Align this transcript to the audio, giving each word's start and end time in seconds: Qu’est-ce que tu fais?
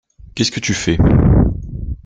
Qu’est-ce 0.33 0.49
que 0.51 0.59
tu 0.59 0.73
fais? 0.73 0.97